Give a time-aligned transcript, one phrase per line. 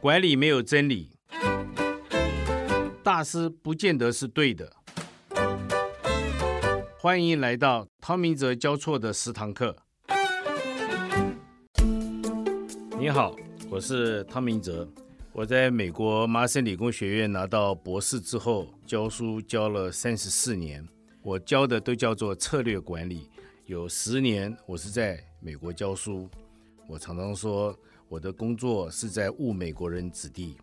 [0.00, 1.10] 管理没有真理，
[3.02, 4.72] 大师不见得是对的。
[7.00, 9.76] 欢迎来到汤明哲教错的十堂课。
[12.96, 13.34] 你好，
[13.68, 14.88] 我是汤明哲。
[15.32, 20.86] 我在美国麻省理工学院拿到博士之后，教书教了三十四年。
[21.22, 23.28] 我教的都叫做策略管理。
[23.66, 26.28] 有十年我是在美国教书。
[26.86, 27.76] 我常常说，
[28.08, 30.56] 我的工作是在误美国人子弟。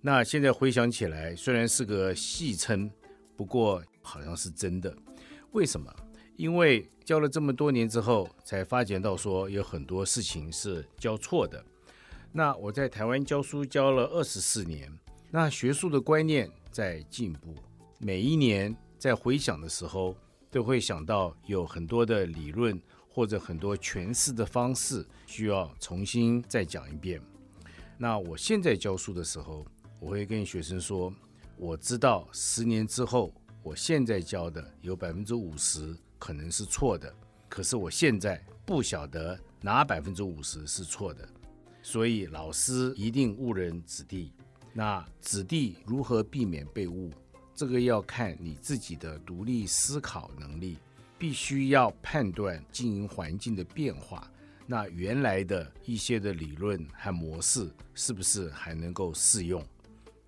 [0.00, 2.90] 那现在回想起来，虽然是个戏称，
[3.36, 4.92] 不过好像是真的。
[5.52, 5.94] 为什么？
[6.36, 11.64] 因为教了这么多年之后，才发觉到说有很多事情是教错的。
[12.32, 14.90] 那我在台湾教书教了二十四年，
[15.30, 17.54] 那学术的观念在进步，
[17.98, 20.16] 每一年在回想的时候，
[20.50, 22.80] 都会想到有很多的理论
[23.12, 27.20] 或者很多诠释的方式需要重新再讲一遍。
[27.98, 29.66] 那我现在教书的时候，
[30.00, 31.12] 我会跟学生说，
[31.56, 37.14] 我知道十年之后，我现在教的有百分之五十可能是错的，
[37.48, 41.28] 可是我现在不晓得哪百分之五十是错的。
[41.82, 44.32] 所以老师一定误人子弟，
[44.72, 47.10] 那子弟如何避免被误？
[47.54, 50.78] 这个要看你自己的独立思考能力，
[51.22, 54.28] 必须要判断经营环境的变化，
[54.66, 59.64] 那原来的一些的理论和模式是不是还能够适用？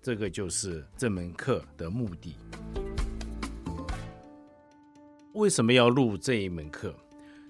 [0.01, 2.37] 这个就是这门课的目的。
[5.33, 6.95] 为什么要录这一门课？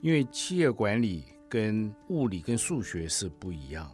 [0.02, 1.26] 因为企业管理。
[1.48, 3.90] 跟物理跟数学是不一样，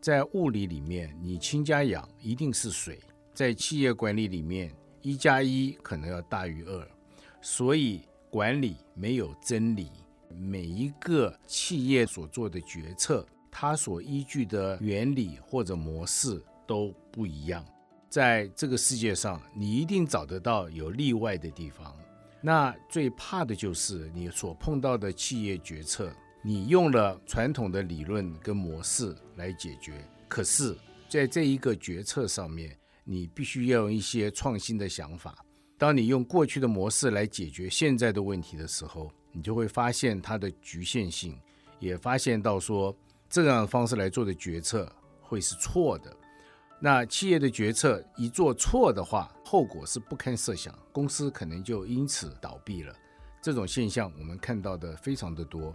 [0.00, 2.94] 在物理里面，你氢加氧一定是水；
[3.34, 4.72] 在企业管理里面，
[5.02, 6.88] 一加一可能要大于二，
[7.42, 8.02] 所以
[8.34, 9.92] 管理没有真理。
[10.36, 17.64] 每一个企业所做的决策，它所依据的原理或者模式都不一样。
[18.10, 21.96] 在这个世界上，你一定找得到有例外的地方。
[22.40, 26.12] 那最怕的就是你所碰到的企业决策。
[26.42, 30.76] 你用了传统的理论跟模式来解决，可是
[31.08, 35.38] 在这一个决策上面，你必须要用一些创新的想法。
[35.76, 41.38] 当你用过去的模式来解决现在的问题的时候，你就会发现它的局限性，
[41.80, 42.96] 也发现到说
[43.28, 44.90] 这样的方式来做的决策
[45.20, 46.16] 会是错的。
[46.80, 52.94] 那企业的决策一做错的话，后果是不堪设想，公司可能就因此倒闭了。
[53.42, 55.74] 这种现象我们看到的非常的多。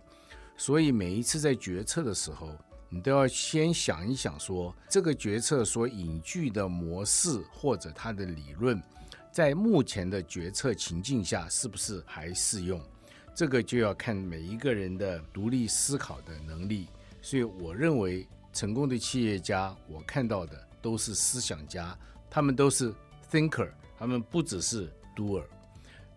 [0.55, 2.55] 所以每一次在决策的时候，
[2.89, 8.81] 你都要先想一想，说这个决策所引据的模式或者它的理论，
[9.31, 12.81] 在目前的决策情境下是不是还适用？
[13.33, 16.87] 这个就要看每一个人的独立思考的能力。
[17.21, 21.97] 所以我认为，成功的企业家，我看到的都是思想家，
[22.29, 22.93] 他们都是
[23.31, 25.43] thinker，他们不只是 doer。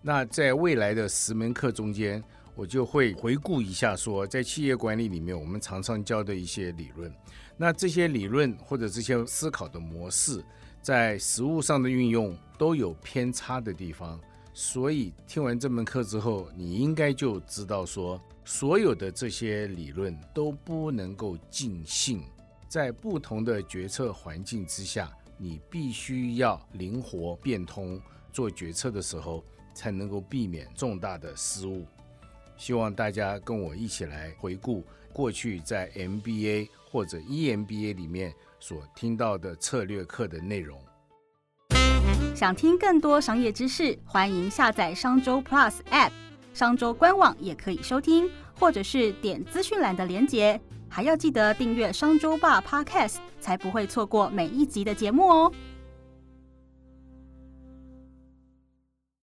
[0.00, 2.22] 那在未来的十门课中间。
[2.54, 7.10] 我就会回顾一下，说在企业管理里面，我们常常教的一些理论。
[7.56, 10.44] 那这些理论或者这些思考的模式，
[10.82, 14.20] 在实务上的运用都有偏差的地方。
[14.52, 22.22] 所以听完这门课之后，你应该就知道说，所有的这些理论都不能够尽信。
[22.68, 28.00] 在不同的决策环境之下，你必须要灵活变通，
[28.32, 29.42] 做决策的时候
[29.72, 31.86] 才能够避免重大的失误。
[32.58, 40.78] 希望大家跟我一起来回顾过去在 MBA 或者 EMBA 里面所听到的策略课的内容。
[42.34, 46.10] 想听更多商业知识，欢迎下载商周 Plus App，
[46.52, 50.60] 商周官网也可以收听，或者是点资讯栏的连结。
[50.86, 55.52] 还要记得订阅商周吧 Podcast，才不会错过每一集的节目哦。